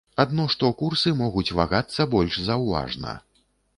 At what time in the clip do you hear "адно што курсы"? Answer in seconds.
0.21-1.13